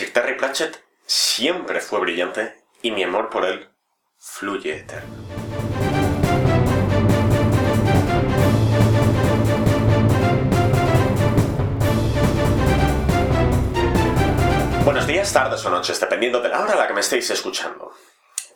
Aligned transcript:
Sir 0.00 0.14
Terry 0.14 0.34
Pratchett 0.34 0.82
siempre 1.04 1.82
fue 1.82 2.00
brillante 2.00 2.64
y 2.80 2.90
mi 2.90 3.02
amor 3.02 3.28
por 3.28 3.44
él 3.44 3.68
fluye 4.16 4.78
eterno. 4.78 5.14
Buenos 14.86 15.06
días, 15.06 15.30
tardes 15.34 15.62
o 15.66 15.68
noches, 15.68 16.00
dependiendo 16.00 16.40
de 16.40 16.48
la 16.48 16.60
hora 16.62 16.72
a 16.72 16.76
la 16.76 16.86
que 16.86 16.94
me 16.94 17.00
estéis 17.00 17.28
escuchando. 17.28 17.92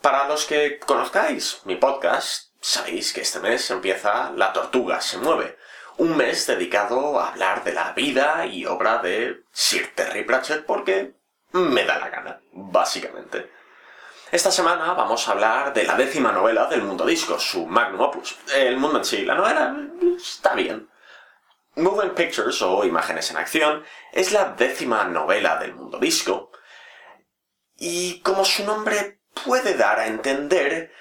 Para 0.00 0.26
los 0.26 0.46
que 0.46 0.79
conozcáis 0.79 1.61
mi 1.66 1.76
podcast, 1.76 2.54
sabéis 2.62 3.12
que 3.12 3.20
este 3.20 3.40
mes 3.40 3.70
empieza 3.70 4.32
La 4.34 4.54
Tortuga 4.54 5.02
se 5.02 5.18
mueve, 5.18 5.58
un 5.98 6.16
mes 6.16 6.46
dedicado 6.46 7.20
a 7.20 7.29
hablar 7.29 7.64
de 7.64 7.74
la 7.74 7.92
vida 7.92 8.46
y 8.46 8.64
obra 8.64 8.96
de 8.96 9.42
Sir 9.52 9.92
Terry 9.95 10.24
Pratchett 10.24 10.64
porque 10.64 11.12
me 11.55 11.84
da 11.84 11.98
la 11.98 12.09
gana, 12.09 12.41
básicamente. 12.52 13.50
Esta 14.31 14.50
semana 14.50 14.93
vamos 14.94 15.29
a 15.29 15.32
hablar 15.32 15.72
de 15.72 15.85
la 15.85 15.94
décima 15.94 16.32
novela 16.32 16.67
del 16.67 16.82
mundo 16.82 17.07
disco, 17.07 17.39
su 17.39 17.67
magnum 17.67 18.00
opus. 18.00 18.36
El 18.53 18.77
mundo 18.77 18.99
en 18.99 19.04
sí, 19.04 19.25
la 19.25 19.36
novela 19.36 19.77
está 20.17 20.54
bien. 20.54 20.90
Moving 21.77 22.11
Pictures 22.11 22.61
o 22.63 22.85
Imágenes 22.85 23.30
en 23.30 23.36
Acción 23.36 23.85
es 24.13 24.32
la 24.32 24.46
décima 24.50 25.04
novela 25.04 25.57
del 25.58 25.75
mundo 25.75 25.99
disco. 25.99 26.50
Y 27.77 28.21
como 28.21 28.44
su 28.44 28.64
nombre 28.64 29.21
puede 29.44 29.75
dar 29.75 30.00
a 30.00 30.07
entender, 30.08 30.93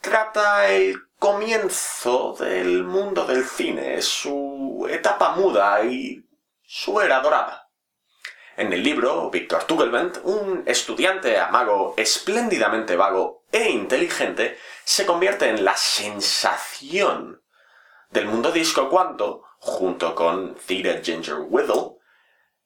trata 0.00 0.68
el 0.68 1.08
comienzo 1.18 2.34
del 2.38 2.84
mundo 2.84 3.26
del 3.26 3.44
cine, 3.44 4.00
su 4.00 4.86
etapa 4.88 5.32
muda 5.32 5.84
y 5.84 6.26
su 6.62 7.00
era 7.00 7.20
dorada. 7.20 7.67
En 8.58 8.72
el 8.72 8.82
libro, 8.82 9.30
Víctor 9.30 9.62
Tugelbent, 9.68 10.18
un 10.24 10.64
estudiante 10.66 11.38
amago 11.38 11.94
espléndidamente 11.96 12.96
vago 12.96 13.44
e 13.52 13.70
inteligente, 13.70 14.58
se 14.82 15.06
convierte 15.06 15.48
en 15.48 15.64
la 15.64 15.76
sensación 15.76 17.40
del 18.10 18.26
mundo 18.26 18.50
disco 18.50 18.90
cuando, 18.90 19.44
junto 19.60 20.12
con 20.16 20.56
Theta 20.56 21.00
Ginger 21.00 21.36
Whittle, 21.46 21.98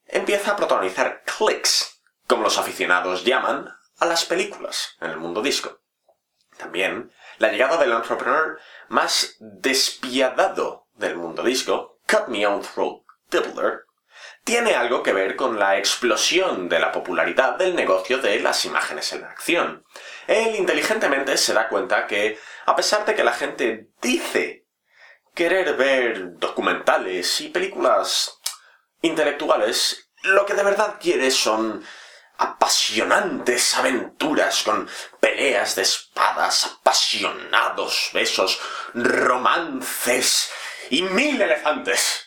empieza 0.06 0.52
a 0.52 0.56
protagonizar 0.56 1.24
clicks, 1.24 2.00
como 2.26 2.44
los 2.44 2.56
aficionados 2.56 3.22
llaman 3.22 3.68
a 3.98 4.06
las 4.06 4.24
películas 4.24 4.96
en 4.98 5.10
el 5.10 5.18
mundo 5.18 5.42
disco. 5.42 5.82
También 6.56 7.12
la 7.36 7.52
llegada 7.52 7.76
del 7.76 7.92
entrepreneur 7.92 8.58
más 8.88 9.36
despiadado 9.40 10.86
del 10.94 11.16
mundo 11.16 11.42
disco, 11.42 11.98
Cut 12.08 12.28
Me 12.28 12.46
Out 12.46 12.66
Throat 12.72 13.02
Dibbler, 13.30 13.84
tiene 14.44 14.74
algo 14.74 15.02
que 15.02 15.12
ver 15.12 15.36
con 15.36 15.58
la 15.58 15.78
explosión 15.78 16.68
de 16.68 16.80
la 16.80 16.90
popularidad 16.92 17.56
del 17.56 17.74
negocio 17.74 18.18
de 18.18 18.40
las 18.40 18.64
imágenes 18.64 19.12
en 19.12 19.24
acción. 19.24 19.84
Él 20.26 20.56
inteligentemente 20.56 21.36
se 21.36 21.52
da 21.52 21.68
cuenta 21.68 22.06
que, 22.06 22.38
a 22.66 22.74
pesar 22.74 23.04
de 23.04 23.14
que 23.14 23.24
la 23.24 23.32
gente 23.32 23.88
dice 24.00 24.66
querer 25.34 25.74
ver 25.76 26.38
documentales 26.38 27.40
y 27.40 27.48
películas 27.48 28.38
intelectuales, 29.00 30.10
lo 30.22 30.44
que 30.44 30.54
de 30.54 30.62
verdad 30.62 30.96
quiere 31.00 31.30
son 31.30 31.84
apasionantes 32.38 33.74
aventuras 33.74 34.62
con 34.64 34.88
peleas 35.20 35.76
de 35.76 35.82
espadas, 35.82 36.64
apasionados 36.64 38.10
besos, 38.12 38.60
romances 38.94 40.50
y 40.90 41.02
mil 41.02 41.40
elefantes. 41.40 42.21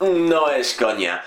No 0.00 0.50
es 0.50 0.74
coña. 0.74 1.24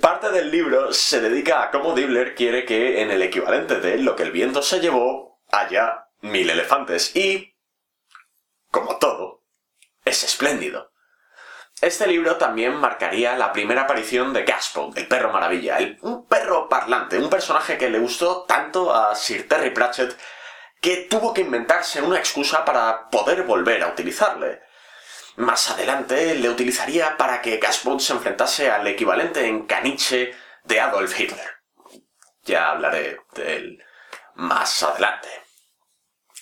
Parte 0.00 0.30
del 0.30 0.50
libro 0.50 0.92
se 0.94 1.20
dedica 1.20 1.62
a 1.62 1.70
cómo 1.70 1.94
Dibbler 1.94 2.34
quiere 2.34 2.64
que 2.64 3.02
en 3.02 3.10
el 3.10 3.20
equivalente 3.20 3.80
de 3.80 3.98
lo 3.98 4.16
que 4.16 4.22
el 4.22 4.30
viento 4.30 4.62
se 4.62 4.80
llevó 4.80 5.40
haya 5.50 6.06
mil 6.22 6.48
elefantes 6.48 7.14
y, 7.14 7.54
como 8.70 8.96
todo, 8.96 9.42
es 10.04 10.24
espléndido. 10.24 10.92
Este 11.82 12.06
libro 12.06 12.36
también 12.36 12.76
marcaría 12.76 13.36
la 13.36 13.52
primera 13.52 13.82
aparición 13.82 14.32
de 14.32 14.44
Gaspard, 14.44 14.96
el 14.96 15.08
perro 15.08 15.30
maravilla, 15.30 15.78
un 16.00 16.26
perro 16.26 16.68
parlante, 16.68 17.18
un 17.18 17.28
personaje 17.28 17.76
que 17.76 17.90
le 17.90 17.98
gustó 17.98 18.44
tanto 18.44 18.94
a 18.94 19.14
Sir 19.14 19.48
Terry 19.48 19.70
Pratchett 19.70 20.16
que 20.80 21.08
tuvo 21.10 21.34
que 21.34 21.42
inventarse 21.42 22.00
una 22.00 22.18
excusa 22.18 22.64
para 22.64 23.10
poder 23.10 23.42
volver 23.42 23.82
a 23.82 23.88
utilizarle. 23.88 24.62
Más 25.36 25.70
adelante 25.70 26.34
le 26.34 26.50
utilizaría 26.50 27.16
para 27.16 27.40
que 27.40 27.56
Gaspard 27.56 28.00
se 28.00 28.12
enfrentase 28.12 28.70
al 28.70 28.86
equivalente 28.86 29.46
en 29.46 29.66
caniche 29.66 30.34
de 30.64 30.80
Adolf 30.80 31.18
Hitler. 31.18 31.50
Ya 32.42 32.70
hablaré 32.70 33.20
de 33.34 33.56
él 33.56 33.84
más 34.34 34.82
adelante. 34.82 35.28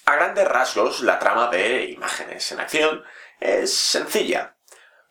A 0.06 0.16
grandes 0.16 0.48
rasgos, 0.48 1.02
la 1.02 1.18
trama 1.18 1.48
de 1.48 1.84
Imágenes 1.84 2.50
en 2.50 2.60
Acción 2.60 3.04
es 3.38 3.72
sencilla. 3.72 4.56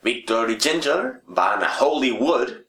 Victor 0.02 0.50
y 0.52 0.60
Ginger 0.60 1.22
van 1.26 1.64
a 1.64 1.78
Hollywood 1.80 2.66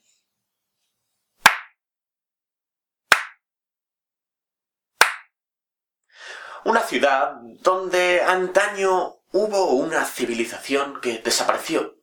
una 6.64 6.80
ciudad 6.82 7.36
donde 7.62 8.22
antaño 8.22 9.19
hubo 9.32 9.72
una 9.72 10.04
civilización 10.04 11.00
que 11.00 11.18
desapareció, 11.18 11.96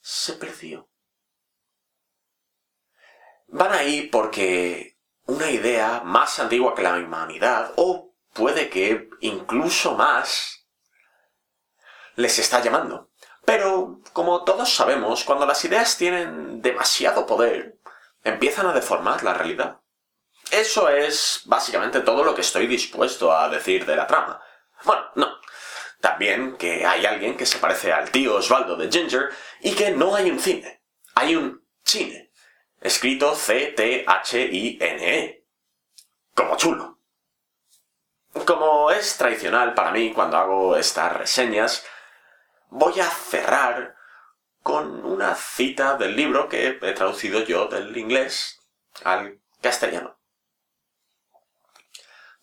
se 0.00 0.34
perdió. 0.34 0.88
Van 3.48 3.72
ahí 3.72 4.02
porque 4.08 4.98
una 5.26 5.50
idea 5.50 6.02
más 6.04 6.38
antigua 6.38 6.74
que 6.74 6.82
la 6.82 6.94
humanidad, 6.94 7.72
o 7.76 8.14
puede 8.32 8.68
que 8.68 9.08
incluso 9.20 9.94
más, 9.94 10.66
les 12.16 12.38
está 12.38 12.62
llamando. 12.62 13.10
Pero, 13.44 14.00
como 14.12 14.44
todos 14.44 14.74
sabemos, 14.74 15.24
cuando 15.24 15.46
las 15.46 15.64
ideas 15.64 15.96
tienen 15.96 16.60
demasiado 16.62 17.26
poder, 17.26 17.78
empiezan 18.24 18.66
a 18.66 18.72
deformar 18.72 19.22
la 19.22 19.34
realidad. 19.34 19.80
Eso 20.50 20.88
es 20.88 21.42
básicamente 21.44 22.00
todo 22.00 22.24
lo 22.24 22.34
que 22.34 22.40
estoy 22.40 22.66
dispuesto 22.66 23.36
a 23.36 23.48
decir 23.48 23.84
de 23.86 23.96
la 23.96 24.06
trama. 24.06 24.40
Bueno, 24.84 25.02
no. 25.14 25.36
También 26.06 26.56
que 26.56 26.86
hay 26.86 27.04
alguien 27.04 27.36
que 27.36 27.44
se 27.44 27.58
parece 27.58 27.92
al 27.92 28.12
tío 28.12 28.36
Osvaldo 28.36 28.76
de 28.76 28.88
Ginger 28.88 29.28
y 29.60 29.74
que 29.74 29.90
no 29.90 30.14
hay 30.14 30.30
un 30.30 30.38
cine. 30.38 30.84
Hay 31.16 31.34
un 31.34 31.66
cine. 31.82 32.30
Escrito 32.80 33.34
C-T-H-I-N-E. 33.34 34.14
Como 36.32 36.56
chulo. 36.56 37.00
Como 38.46 38.92
es 38.92 39.16
tradicional 39.16 39.74
para 39.74 39.90
mí 39.90 40.12
cuando 40.12 40.36
hago 40.36 40.76
estas 40.76 41.12
reseñas, 41.12 41.84
voy 42.68 43.00
a 43.00 43.10
cerrar 43.10 43.96
con 44.62 45.04
una 45.04 45.34
cita 45.34 45.96
del 45.96 46.14
libro 46.14 46.48
que 46.48 46.78
he 46.80 46.92
traducido 46.92 47.40
yo 47.40 47.66
del 47.66 47.96
inglés 47.96 48.60
al 49.02 49.40
castellano. 49.60 50.20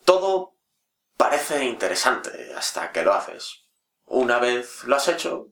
Todo 0.04 0.53
parece 1.16 1.64
interesante 1.64 2.52
hasta 2.56 2.92
que 2.92 3.02
lo 3.02 3.14
haces. 3.14 3.64
Una 4.06 4.38
vez 4.38 4.84
lo 4.84 4.96
has 4.96 5.08
hecho, 5.08 5.48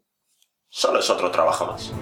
solo 0.68 1.00
es 1.00 1.10
otro 1.10 1.30
trabajo 1.30 1.66
más. 1.66 1.92